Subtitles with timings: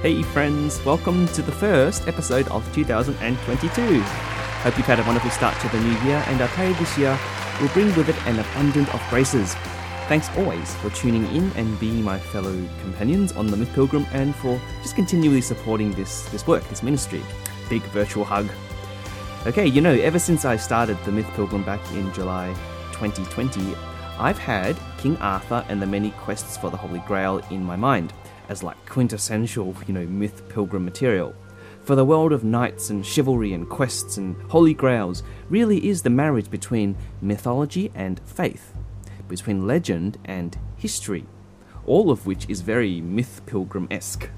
[0.00, 4.00] Hey friends, welcome to the first episode of 2022.
[4.00, 7.18] Hope you've had a wonderful start to the new year and I pray this year
[7.60, 9.54] will bring with it an abundance of graces.
[10.06, 14.36] Thanks always for tuning in and being my fellow companions on the Myth Pilgrim and
[14.36, 17.20] for just continually supporting this, this work, this ministry.
[17.68, 18.48] Big virtual hug.
[19.48, 22.54] Okay, you know, ever since I started the Myth Pilgrim back in July
[22.92, 23.74] 2020,
[24.16, 28.12] I've had King Arthur and the many quests for the Holy Grail in my mind
[28.48, 31.34] as like quintessential, you know, myth pilgrim material.
[31.88, 36.10] For the world of knights and chivalry and quests and holy grails really is the
[36.10, 38.74] marriage between mythology and faith,
[39.26, 41.24] between legend and history,
[41.86, 44.28] all of which is very myth pilgrim esque.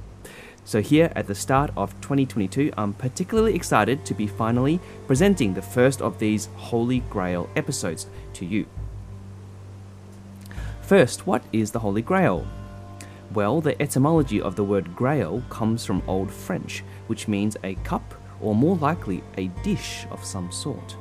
[0.65, 5.63] So, here at the start of 2022, I'm particularly excited to be finally presenting the
[5.63, 8.67] first of these Holy Grail episodes to you.
[10.83, 12.47] First, what is the Holy Grail?
[13.33, 18.15] Well, the etymology of the word grail comes from Old French, which means a cup
[18.41, 20.97] or more likely a dish of some sort.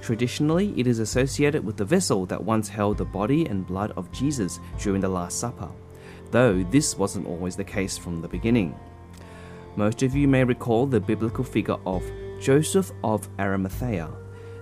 [0.00, 4.12] Traditionally, it is associated with the vessel that once held the body and blood of
[4.12, 5.68] Jesus during the Last Supper,
[6.30, 8.78] though this wasn't always the case from the beginning.
[9.74, 12.04] Most of you may recall the biblical figure of
[12.40, 14.08] Joseph of Arimathea,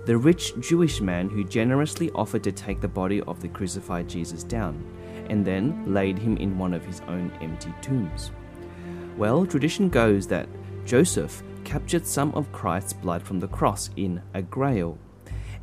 [0.07, 4.43] the rich Jewish man who generously offered to take the body of the crucified Jesus
[4.45, 4.83] down
[5.31, 8.31] and then laid him in one of his own empty tombs.
[9.17, 10.49] Well, tradition goes that
[10.85, 14.99] Joseph captured some of Christ's blood from the cross in a grail.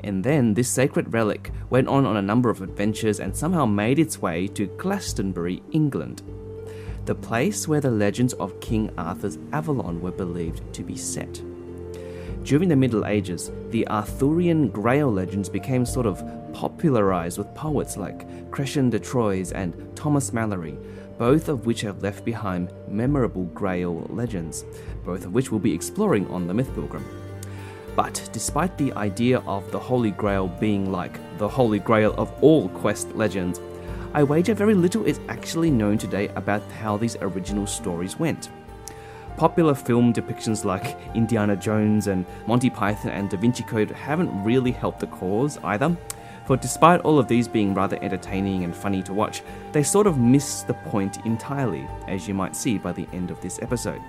[0.04, 4.00] And then this sacred relic went on on a number of adventures and somehow made
[4.00, 6.24] its way to Glastonbury, England,
[7.06, 11.42] the place where the legends of King Arthur's Avalon were believed to be set.
[12.44, 18.28] During the Middle Ages, the Arthurian Grail legends became sort of popularized with poets like
[18.52, 20.78] Chrétien de Troyes and Thomas Malory,
[21.18, 24.66] both of which have left behind memorable Grail legends,
[25.06, 27.06] both of which we'll be exploring on the Myth Pilgrim.
[27.96, 32.70] But despite the idea of the Holy Grail being like the Holy Grail of all
[32.70, 33.60] quest legends,
[34.14, 38.50] I wager very little is actually known today about how these original stories went.
[39.38, 44.72] Popular film depictions like Indiana Jones and Monty Python and Da Vinci Code haven't really
[44.72, 45.96] helped the cause either.
[46.52, 49.42] For despite all of these being rather entertaining and funny to watch,
[49.72, 53.40] they sort of miss the point entirely, as you might see by the end of
[53.40, 54.02] this episode.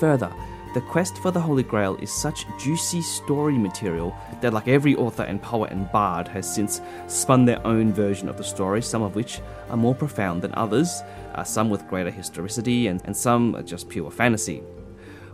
[0.00, 0.30] Further,
[0.74, 5.22] the quest for the Holy Grail is such juicy story material that, like every author
[5.22, 9.14] and poet and bard, has since spun their own version of the story, some of
[9.14, 9.40] which
[9.70, 11.00] are more profound than others,
[11.36, 14.58] uh, some with greater historicity, and, and some are just pure fantasy.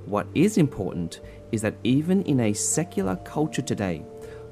[0.05, 1.19] What is important
[1.51, 4.05] is that even in a secular culture today,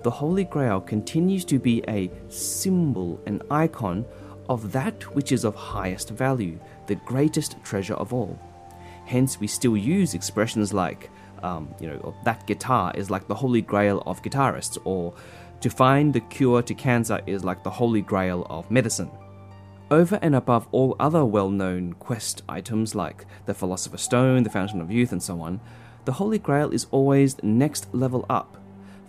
[0.05, 4.05] the Holy Grail continues to be a symbol, an icon
[4.51, 8.39] of that which is of highest value, the greatest treasure of all.
[9.07, 11.09] Hence, we still use expressions like,
[11.43, 15.15] um, you know, that guitar is like the holy grail of guitarists, or
[15.63, 19.11] to find the cure to cancer is like the holy grail of medicine.
[19.91, 24.83] Over and above all other well known quest items like the Philosopher's Stone, the Fountain
[24.83, 25.61] of Youth, and so on,
[26.05, 28.59] the Holy Grail is always next level up,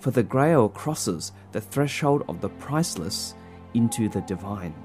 [0.05, 3.33] for the Grail crosses the threshold of the priceless
[3.73, 4.75] into the divine,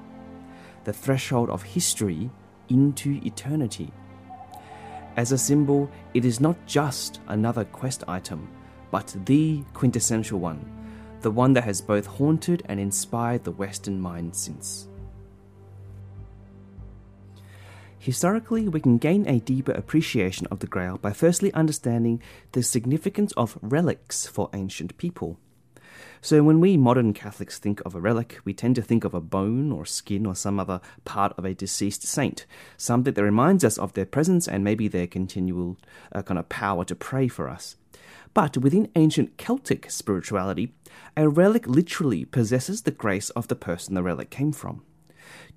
[0.83, 2.27] the threshold of history
[2.69, 3.93] into eternity.
[5.17, 8.49] As a symbol, it is not just another quest item,
[8.89, 10.65] but the quintessential one,
[11.19, 14.87] the one that has both haunted and inspired the Western mind since.
[18.01, 22.19] Historically, we can gain a deeper appreciation of the Grail by firstly understanding
[22.53, 25.37] the significance of relics for ancient people.
[26.19, 29.21] So, when we modern Catholics think of a relic, we tend to think of a
[29.21, 33.77] bone or skin or some other part of a deceased saint, something that reminds us
[33.77, 35.77] of their presence and maybe their continual
[36.11, 37.75] uh, kind of power to pray for us.
[38.33, 40.73] But within ancient Celtic spirituality,
[41.15, 44.81] a relic literally possesses the grace of the person the relic came from.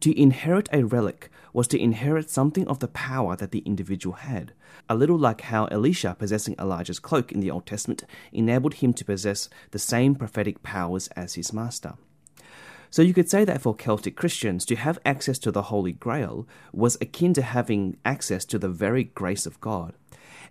[0.00, 4.52] To inherit a relic was to inherit something of the power that the individual had,
[4.88, 9.04] a little like how Elisha possessing Elijah's cloak in the Old Testament enabled him to
[9.04, 11.94] possess the same prophetic powers as his master.
[12.90, 16.46] So you could say that for Celtic Christians, to have access to the Holy Grail
[16.72, 19.94] was akin to having access to the very grace of God.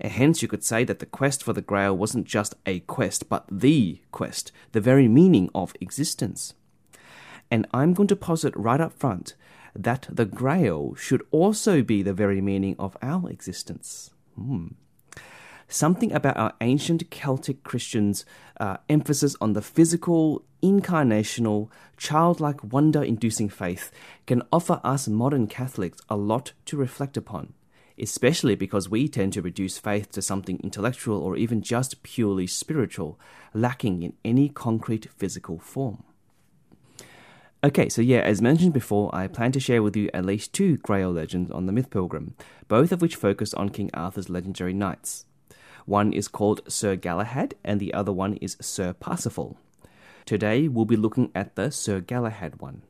[0.01, 3.29] And hence, you could say that the quest for the Grail wasn't just a quest,
[3.29, 6.53] but the quest, the very meaning of existence.
[7.53, 9.35] And I'm going to posit right up front
[9.75, 14.09] that the Grail should also be the very meaning of our existence.
[14.35, 14.69] Hmm
[15.73, 18.25] something about our ancient Celtic Christians'
[18.59, 23.91] uh, emphasis on the physical, incarnational, childlike, wonder inducing faith
[24.27, 27.53] can offer us modern Catholics a lot to reflect upon,
[27.97, 33.19] especially because we tend to reduce faith to something intellectual or even just purely spiritual,
[33.53, 36.03] lacking in any concrete physical form.
[37.65, 40.75] Okay, so yeah, as mentioned before, I plan to share with you at least two
[40.79, 42.35] Grail legends on the Myth Pilgrim,
[42.67, 45.25] both of which focus on King Arthur's legendary knights.
[45.85, 49.55] One is called Sir Galahad, and the other one is Sir Parsifal.
[50.25, 52.81] Today, we'll be looking at the Sir Galahad one.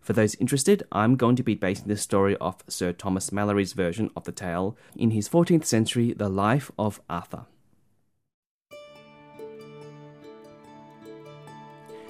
[0.00, 4.10] For those interested, I'm going to be basing this story off Sir Thomas Malory's version
[4.16, 7.46] of the tale in his 14th century The Life of Arthur.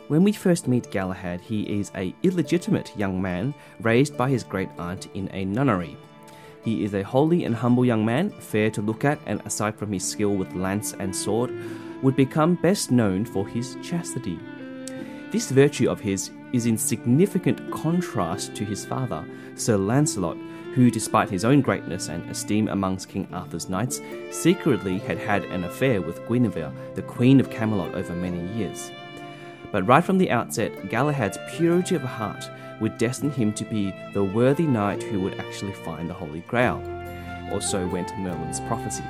[0.08, 3.52] When we first meet Galahad, he is a illegitimate young man
[3.82, 5.98] raised by his great aunt in a nunnery.
[6.64, 9.92] He is a holy and humble young man, fair to look at, and aside from
[9.92, 11.52] his skill with lance and sword,
[12.02, 14.38] would become best known for his chastity.
[15.30, 19.26] This virtue of his is in significant contrast to his father,
[19.56, 20.38] Sir Lancelot,
[20.74, 24.00] who, despite his own greatness and esteem amongst King Arthur's knights,
[24.30, 28.90] secretly had had an affair with Guinevere, the Queen of Camelot, over many years.
[29.70, 32.48] But right from the outset, Galahad's purity of heart
[32.80, 36.82] would destine him to be the worthy knight who would actually find the Holy Grail,
[37.52, 39.04] or so went Merlin's prophecy.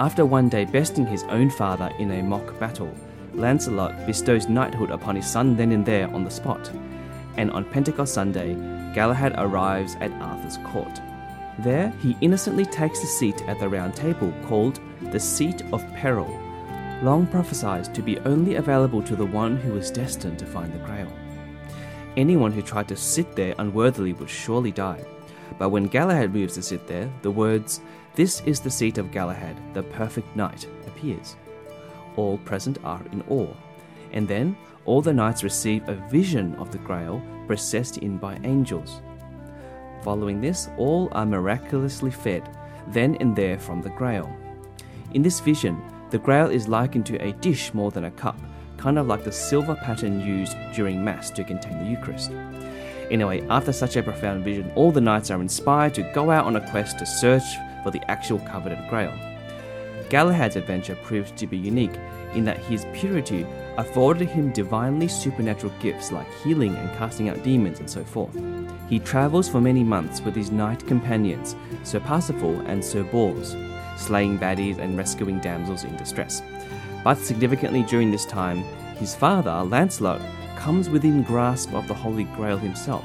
[0.00, 2.92] After one day besting his own father in a mock battle,
[3.32, 6.70] Lancelot bestows knighthood upon his son then and there on the spot,
[7.36, 8.54] and on Pentecost Sunday,
[8.94, 11.00] Galahad arrives at Arthur's court.
[11.60, 14.80] There, he innocently takes a seat at the round table called
[15.12, 16.26] the Seat of Peril,
[17.04, 20.78] long prophesied to be only available to the one who was destined to find the
[20.78, 21.12] Grail.
[22.16, 25.04] Anyone who tried to sit there unworthily would surely die.
[25.58, 27.82] But when Galahad moves to sit there, the words,
[28.14, 31.36] This is the seat of Galahad, the perfect knight, appears.
[32.16, 33.52] All present are in awe.
[34.12, 34.56] And then
[34.86, 39.02] all the knights receive a vision of the Grail processed in by angels.
[40.02, 42.48] Following this, all are miraculously fed,
[42.88, 44.34] then and there from the Grail.
[45.12, 48.38] In this vision, the Grail is likened to a dish more than a cup,
[48.76, 52.30] kind of like the silver paten used during Mass to contain the Eucharist.
[53.10, 56.56] Anyway, after such a profound vision, all the knights are inspired to go out on
[56.56, 57.42] a quest to search
[57.82, 59.12] for the actual coveted grail.
[60.08, 61.94] Galahad's adventure proves to be unique
[62.34, 63.46] in that his purity
[63.76, 68.36] afforded him divinely supernatural gifts like healing and casting out demons and so forth.
[68.88, 73.54] He travels for many months with his knight companions, Sir Parsifal and Sir Bors,
[73.96, 76.42] slaying baddies and rescuing damsels in distress.
[77.02, 78.62] But significantly during this time,
[78.96, 80.20] his father, Lancelot,
[80.56, 83.04] comes within grasp of the Holy Grail himself.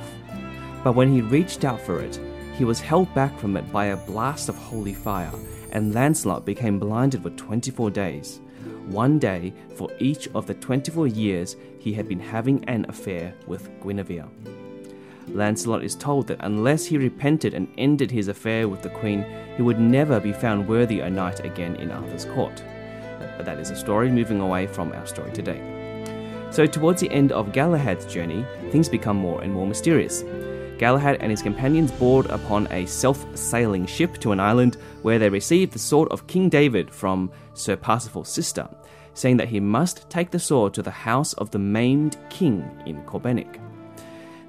[0.84, 2.20] But when he reached out for it,
[2.56, 5.32] he was held back from it by a blast of holy fire,
[5.72, 8.40] and Lancelot became blinded for 24 days,
[8.88, 13.70] one day for each of the 24 years he had been having an affair with
[13.82, 14.28] Guinevere.
[15.34, 19.62] Lancelot is told that unless he repented and ended his affair with the queen, he
[19.62, 22.64] would never be found worthy a knight again in Arthur's court.
[23.38, 25.62] But that is a story moving away from our story today.
[26.52, 30.24] So, towards the end of Galahad's journey, things become more and more mysterious.
[30.80, 35.30] Galahad and his companions board upon a self sailing ship to an island where they
[35.30, 38.68] receive the sword of King David from Sir Parsifal's sister,
[39.14, 43.04] saying that he must take the sword to the house of the maimed king in
[43.04, 43.60] Corbenic.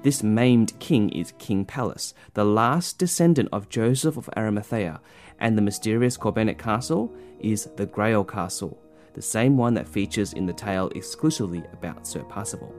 [0.03, 4.99] This maimed king is King Pelles, the last descendant of Joseph of Arimathea,
[5.39, 8.79] and the mysterious Corbenic castle is the Grail Castle,
[9.13, 12.73] the same one that features in the tale exclusively about Sir Parsifal.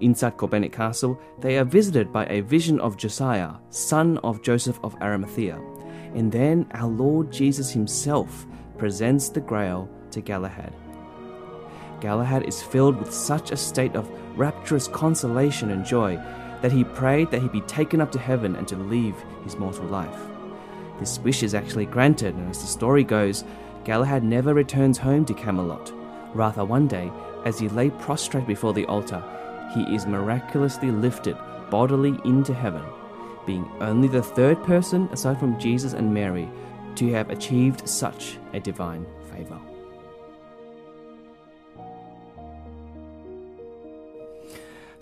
[0.00, 4.94] Inside Corbenic Castle, they are visited by a vision of Josiah, son of Joseph of
[5.02, 5.60] Arimathea,
[6.14, 8.46] and then our Lord Jesus himself
[8.78, 10.72] presents the Grail to Galahad.
[12.00, 16.16] Galahad is filled with such a state of rapturous consolation and joy
[16.62, 19.84] that he prayed that he be taken up to heaven and to leave his mortal
[19.86, 20.18] life.
[20.98, 23.44] This wish is actually granted, and as the story goes,
[23.84, 25.92] Galahad never returns home to Camelot.
[26.34, 27.10] Rather, one day,
[27.44, 29.22] as he lay prostrate before the altar,
[29.74, 31.36] he is miraculously lifted
[31.70, 32.84] bodily into heaven,
[33.46, 36.48] being only the third person, aside from Jesus and Mary,
[36.96, 39.58] to have achieved such a divine favor.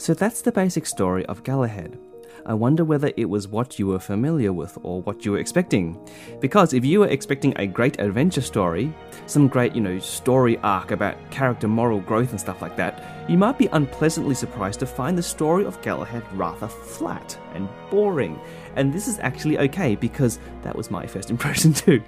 [0.09, 1.99] So that's the basic story of Galahad.
[2.47, 6.01] I wonder whether it was what you were familiar with or what you were expecting.
[6.41, 8.91] Because if you were expecting a great adventure story,
[9.27, 13.37] some great, you know, story arc about character moral growth and stuff like that, you
[13.37, 18.41] might be unpleasantly surprised to find the story of Galahad rather flat and boring.
[18.77, 22.03] And this is actually okay because that was my first impression too.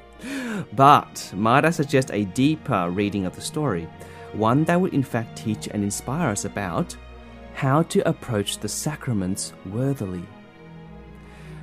[0.72, 3.86] But might I suggest a deeper reading of the story?
[4.32, 6.96] One that would in fact teach and inspire us about
[7.54, 10.24] how to approach the sacraments worthily.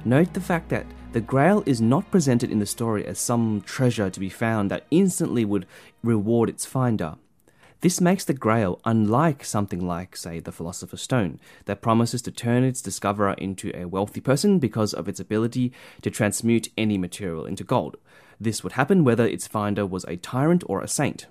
[0.06, 4.10] Note the fact that the Grail is not presented in the story as some treasure
[4.10, 5.66] to be found that instantly would
[6.04, 7.16] reward its finder.
[7.82, 12.64] This makes the Grail unlike something like, say, the Philosopher's Stone, that promises to turn
[12.64, 17.64] its discoverer into a wealthy person because of its ability to transmute any material into
[17.64, 17.98] gold.
[18.40, 21.28] This would happen whether its finder was a tyrant or a saint.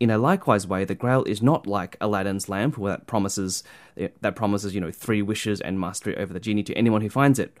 [0.00, 3.62] In a likewise way, the Grail is not like Aladdin's lamp that promises
[3.96, 7.38] that promises, you know, three wishes and mastery over the genie to anyone who finds
[7.38, 7.58] it.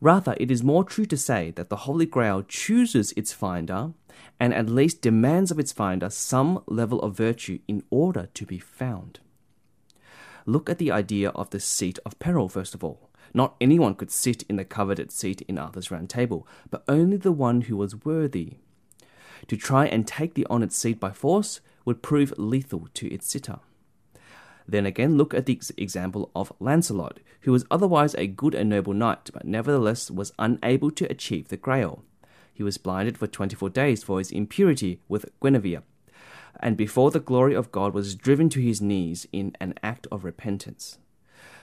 [0.00, 3.92] Rather, it is more true to say that the Holy Grail chooses its finder
[4.40, 8.58] and at least demands of its finder some level of virtue in order to be
[8.58, 9.20] found.
[10.46, 13.10] Look at the idea of the seat of peril, first of all.
[13.34, 17.32] Not anyone could sit in the coveted seat in Arthur's round table, but only the
[17.32, 18.54] one who was worthy.
[19.48, 23.58] To try and take the honoured seat by force would prove lethal to its sitter.
[24.66, 28.94] Then again, look at the example of Lancelot, who was otherwise a good and noble
[28.94, 32.02] knight, but nevertheless was unable to achieve the Grail.
[32.52, 35.82] He was blinded for 24 days for his impurity with Guinevere,
[36.60, 40.24] and before the glory of God was driven to his knees in an act of
[40.24, 40.98] repentance.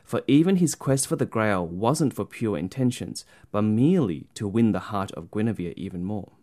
[0.03, 4.73] For even his quest for the Grail wasn't for pure intentions, but merely to win
[4.73, 6.33] the heart of Guinevere even more.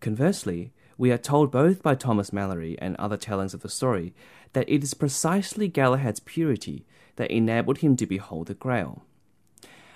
[0.00, 4.12] Conversely, we are told both by Thomas Malory and other tellings of the story
[4.52, 6.84] that it is precisely Galahad's purity
[7.16, 9.04] that enabled him to behold the Grail.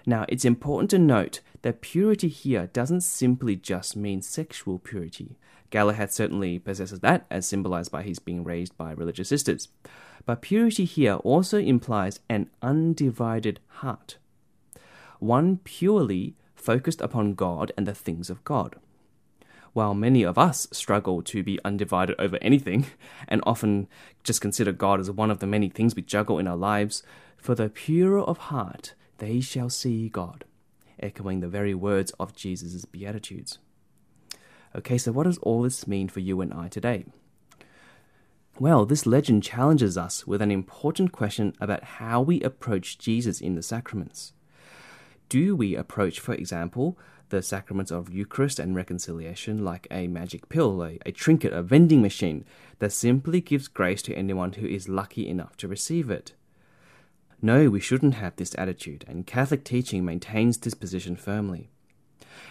[0.06, 5.37] Now, it's important to note that purity here doesn't simply just mean sexual purity.
[5.71, 9.68] Galahad certainly possesses that, as symbolized by his being raised by religious sisters.
[10.25, 14.18] But purity here also implies an undivided heart,
[15.18, 18.76] one purely focused upon God and the things of God
[19.73, 22.87] while many of us struggle to be undivided over anything
[23.29, 23.88] and often
[24.23, 27.02] just consider God as one of the many things we juggle in our lives,
[27.37, 30.45] for the pure of heart they shall see God,
[31.00, 33.59] echoing the very words of Jesus' Beatitudes.
[34.75, 37.05] Okay, so what does all this mean for you and I today?
[38.59, 43.55] Well, this legend challenges us with an important question about how we approach Jesus in
[43.55, 44.33] the sacraments.
[45.29, 46.99] Do we approach, for example,
[47.33, 52.03] the sacraments of Eucharist and reconciliation like a magic pill, a, a trinket, a vending
[52.03, 52.45] machine
[52.79, 56.35] that simply gives grace to anyone who is lucky enough to receive it.
[57.41, 61.71] No, we shouldn't have this attitude, and Catholic teaching maintains this position firmly.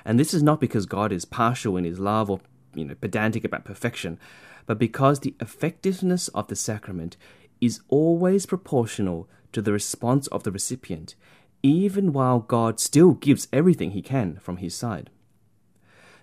[0.03, 2.41] And this is not because God is partial in his love or
[2.73, 4.19] you know pedantic about perfection,
[4.65, 7.17] but because the effectiveness of the sacrament
[7.61, 11.13] is always proportional to the response of the recipient
[11.63, 15.09] even while God still gives everything He can from His side.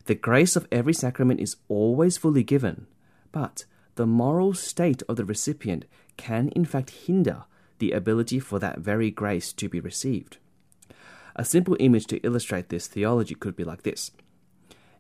[0.06, 2.86] The grace of every sacrament is always fully given,
[3.30, 3.64] but
[3.96, 5.84] the moral state of the recipient
[6.16, 7.44] can in fact hinder
[7.78, 10.38] the ability for that very grace to be received.
[11.36, 14.10] A simple image to illustrate this theology could be like this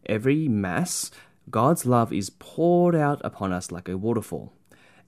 [0.06, 1.10] Every Mass,
[1.50, 4.52] God's love is poured out upon us like a waterfall,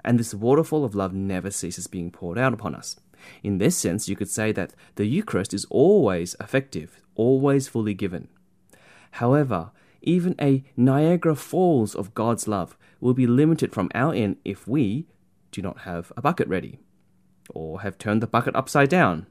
[0.05, 2.97] and this waterfall of love never ceases being poured out upon us.
[3.43, 8.29] In this sense, you could say that the Eucharist is always effective, always fully given.
[9.13, 9.71] However,
[10.03, 15.07] even a Niagara Falls of God's love will be limited from our end if we
[15.51, 16.79] do not have a bucket ready,
[17.51, 19.27] or have turned the bucket upside down,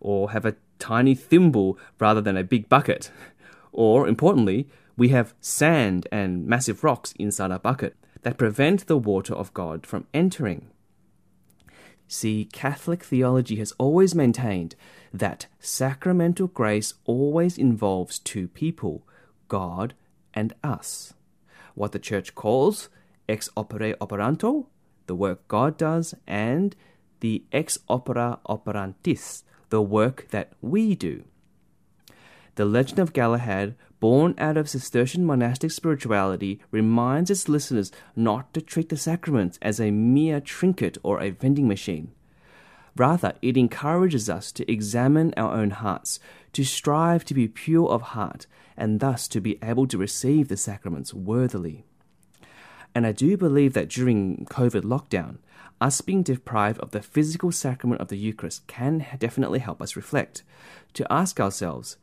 [0.00, 3.10] or have a tiny thimble rather than a big bucket,
[3.72, 9.34] or importantly, we have sand and massive rocks inside our bucket that prevent the water
[9.34, 10.70] of God from entering.
[12.08, 14.74] See, Catholic theology has always maintained
[15.12, 19.06] that sacramental grace always involves two people,
[19.48, 19.92] God
[20.32, 21.12] and us.
[21.74, 22.88] What the Church calls
[23.28, 24.66] ex opere operato,
[25.06, 26.74] the work God does, and
[27.20, 31.24] the ex opere operantis, the work that we do.
[32.58, 38.60] The legend of Galahad born out of Cistercian monastic spirituality, reminds its listeners not to
[38.60, 42.10] treat the sacraments as a mere trinket or a vending machine.
[42.96, 46.18] Rather, it encourages us to examine our own hearts,
[46.52, 50.56] to strive to be pure of heart, and thus to be able to receive the
[50.56, 51.84] sacraments worthily.
[52.92, 55.38] And I do believe that during COVID lockdown,
[55.80, 60.42] us being deprived of the physical sacrament of the Eucharist can definitely help us reflect,
[60.94, 61.98] to ask ourselves,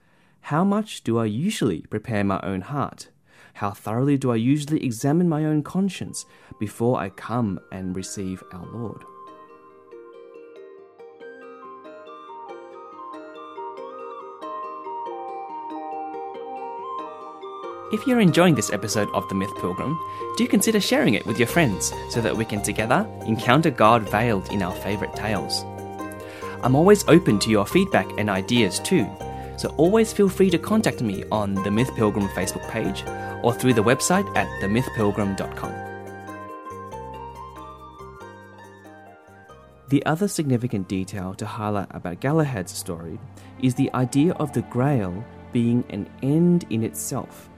[0.50, 3.08] how much do I usually prepare my own heart?
[3.56, 6.28] How thoroughly do I usually examine my own conscience
[6.60, 9.04] before I come and receive our Lord?
[17.92, 19.98] If you're enjoying this episode of The Myth Pilgrim,
[20.38, 24.52] do consider sharing it with your friends so that we can together encounter God veiled
[24.52, 25.64] in our favourite tales.
[26.62, 29.10] I'm always open to your feedback and ideas too,
[29.58, 33.04] so always feel free to contact me on the Myth Pilgrim Facebook page
[33.44, 35.86] or through the website at themythpilgrim.com.
[39.90, 43.20] The other significant detail to highlight about Galahad's story
[43.62, 47.50] is the idea of the Grail being an end in itself.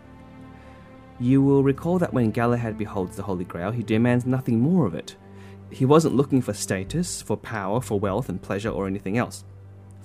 [1.19, 4.93] You will recall that when Galahad beholds the Holy Grail, he demands nothing more of
[4.93, 5.15] it.
[5.71, 9.43] He wasn't looking for status, for power, for wealth and pleasure, or anything else.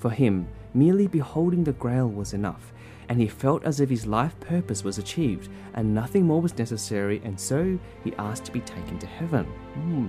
[0.02, 2.72] For him, merely beholding the Grail was enough,
[3.08, 7.20] and he felt as if his life purpose was achieved, and nothing more was necessary,
[7.22, 9.44] and so he asked to be taken to heaven.
[9.44, 10.08] Hmm.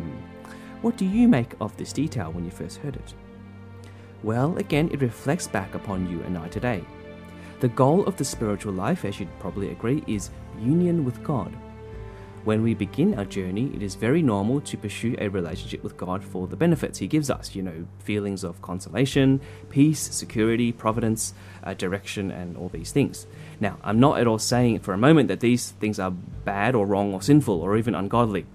[0.82, 3.14] What do you make of this detail when you first heard it?
[4.24, 6.84] Well, again, it reflects back upon you and I today.
[7.60, 11.56] The goal of the spiritual life, as you'd probably agree, is union with God.
[12.44, 16.22] When we begin our journey, it is very normal to pursue a relationship with God
[16.22, 21.34] for the benefits He gives us, you know, feelings of consolation, peace, security, providence,
[21.64, 23.28] uh, direction, and all these things.
[23.62, 26.86] Now, I'm not at all saying for a moment that these things are bad or
[26.86, 28.46] wrong or sinful or even ungodly.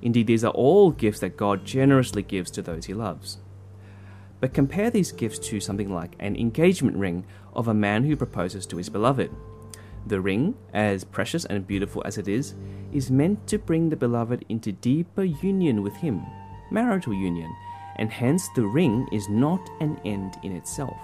[0.00, 3.38] Indeed, these are all gifts that God generously gives to those He loves.
[4.42, 8.66] But compare these gifts to something like an engagement ring of a man who proposes
[8.66, 9.30] to his beloved.
[10.04, 12.54] The ring, as precious and beautiful as it is,
[12.92, 16.22] is meant to bring the beloved into deeper union with him,
[16.70, 17.54] marital union,
[17.96, 20.96] and hence the ring is not an end in itself.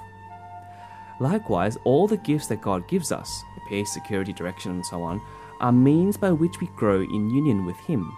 [1.20, 5.20] Likewise, all the gifts that God gives us, peace, security, direction, and so on,
[5.60, 8.16] are means by which we grow in union with Him.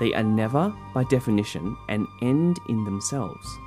[0.00, 3.58] They are never, by definition, an end in themselves.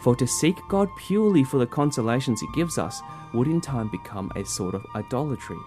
[0.00, 3.00] For to seek God purely for the consolations He gives us
[3.32, 5.58] would in time become a sort of idolatry,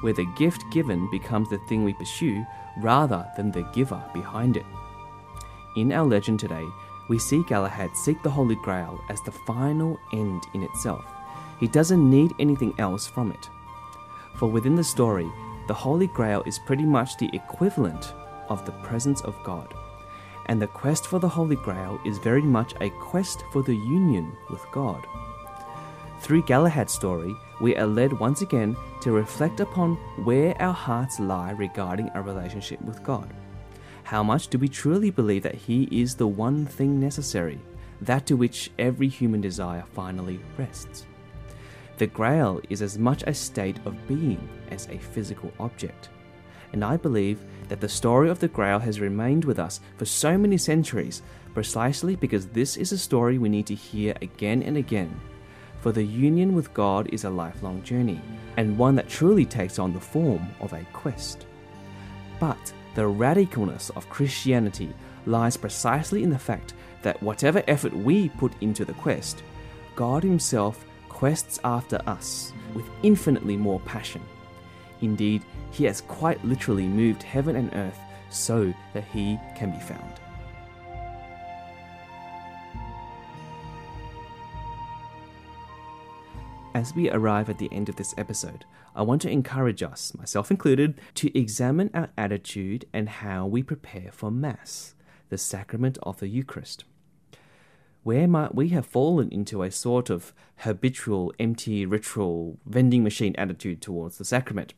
[0.00, 2.44] where the gift given becomes the thing we pursue
[2.78, 4.66] rather than the giver behind it.
[5.76, 6.66] In our legend today,
[7.08, 11.04] we see Galahad seek the Holy Grail as the final end in itself.
[11.60, 13.48] He doesn't need anything else from it.
[14.36, 15.30] For within the story,
[15.68, 18.14] the Holy Grail is pretty much the equivalent
[18.48, 19.74] of the presence of God
[20.46, 24.36] and the quest for the Holy Grail is very much a quest for the union
[24.50, 25.06] with God.
[26.24, 31.50] Through Galahad's story, we are led once again to reflect upon where our hearts lie
[31.50, 33.28] regarding our relationship with God.
[34.04, 37.60] How much do we truly believe that He is the one thing necessary,
[38.00, 41.04] that to which every human desire finally rests?
[41.98, 46.08] The Grail is as much a state of being as a physical object
[46.74, 50.36] and I believe that the story of the Grail has remained with us for so
[50.36, 51.22] many centuries
[51.54, 55.20] precisely because this is a story we need to hear again and again.
[55.84, 58.18] For the union with God is a lifelong journey,
[58.56, 61.44] and one that truly takes on the form of a quest.
[62.40, 64.94] But the radicalness of Christianity
[65.26, 69.42] lies precisely in the fact that whatever effort we put into the quest,
[69.94, 74.22] God Himself quests after us with infinitely more passion.
[75.02, 77.98] Indeed, he has quite literally moved heaven and earth
[78.30, 80.23] so that he can be found.
[86.74, 88.64] As we arrive at the end of this episode,
[88.96, 94.10] I want to encourage us, myself included, to examine our attitude and how we prepare
[94.10, 94.96] for Mass,
[95.28, 96.84] the sacrament of the Eucharist.
[98.02, 103.80] Where might we have fallen into a sort of habitual, empty, ritual, vending machine attitude
[103.80, 104.74] towards the sacrament?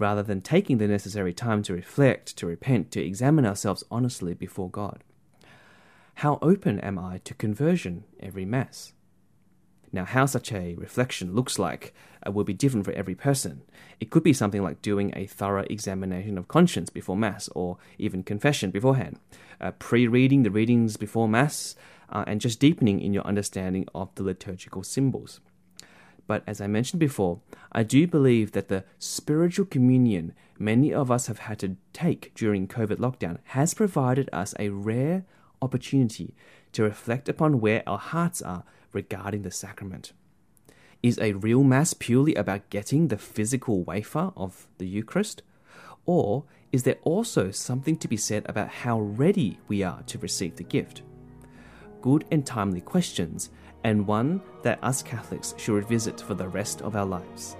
[0.00, 4.70] rather than taking the necessary time to reflect, to repent, to examine ourselves honestly before
[4.70, 5.04] God.
[6.14, 8.94] How open am I to conversion every Mass?
[9.92, 11.92] Now, how such a reflection looks like
[12.24, 13.62] uh, will be different for every person.
[13.98, 18.22] It could be something like doing a thorough examination of conscience before Mass, or even
[18.22, 19.18] confession beforehand,
[19.60, 21.74] uh, pre reading the readings before Mass,
[22.10, 25.40] uh, and just deepening in your understanding of the liturgical symbols.
[26.26, 27.40] But as I mentioned before,
[27.72, 32.68] I do believe that the spiritual communion many of us have had to take during
[32.68, 35.24] COVID lockdown has provided us a rare
[35.60, 36.34] opportunity
[36.72, 40.12] to reflect upon where our hearts are regarding the sacrament.
[41.02, 45.42] Is a real Mass purely about getting the physical wafer of the Eucharist?
[46.04, 50.56] Or is there also something to be said about how ready we are to receive
[50.56, 51.02] the gift?
[52.02, 53.50] Good and timely questions,
[53.82, 57.56] and one that us Catholics should revisit for the rest of our lives.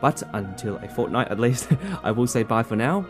[0.00, 1.68] But until a fortnight at least,
[2.02, 3.06] I will say bye for now.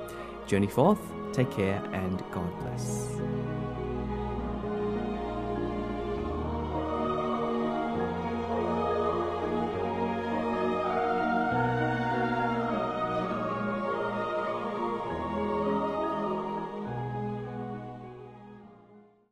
[0.46, 1.00] Journey forth,
[1.32, 3.45] take care, and God bless.